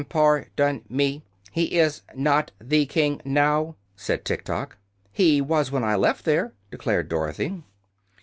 "Par 0.09 0.47
don 0.55 0.81
me. 0.89 1.21
He 1.51 1.77
is 1.77 2.01
not 2.15 2.51
the 2.59 2.87
king 2.87 3.21
now," 3.23 3.75
said 3.95 4.25
Tiktok. 4.25 4.77
"He 5.11 5.41
was 5.41 5.69
when 5.71 5.83
I 5.83 5.95
left 5.95 6.25
there," 6.25 6.53
declared 6.71 7.07
Dorothy. 7.07 7.61